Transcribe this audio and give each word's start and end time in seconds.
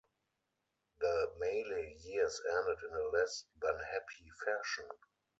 The 0.99 1.31
Maley 1.39 2.03
years 2.03 2.41
ended 2.49 2.79
in 2.89 2.91
a 2.95 3.09
less 3.09 3.45
than 3.61 3.77
happy 3.83 4.31
fashion. 4.43 4.89